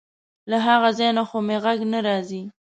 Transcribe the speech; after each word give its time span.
له 0.49 0.57
هغه 0.67 0.89
ځای 0.97 1.09
نه 1.17 1.23
خو 1.29 1.37
مې 1.47 1.57
غږ 1.63 1.79
نه 1.91 1.99
راځي. 2.07 2.41